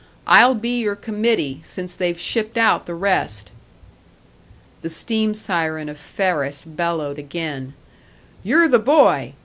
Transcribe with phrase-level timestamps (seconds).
[0.25, 3.51] I'll be your committee, since they've shipped out the rest."
[4.81, 7.75] The steam siren of Ferris bellowed again:
[8.41, 9.33] "You're the boy!